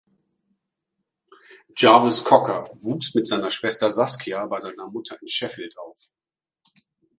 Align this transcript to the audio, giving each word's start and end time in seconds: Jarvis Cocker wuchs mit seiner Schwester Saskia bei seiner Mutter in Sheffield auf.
Jarvis 1.77 2.23
Cocker 2.23 2.71
wuchs 2.79 3.13
mit 3.13 3.27
seiner 3.27 3.51
Schwester 3.51 3.91
Saskia 3.91 4.43
bei 4.47 4.59
seiner 4.59 4.87
Mutter 4.87 5.21
in 5.21 5.27
Sheffield 5.27 5.77
auf. 5.77 6.07